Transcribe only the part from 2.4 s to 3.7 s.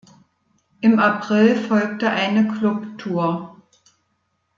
Club-Tour.